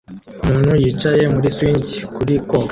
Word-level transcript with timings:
Umuntu 0.43 0.71
yicaye 0.83 1.23
muri 1.33 1.47
swing 1.55 1.85
kuri 2.15 2.33
koga 2.49 2.69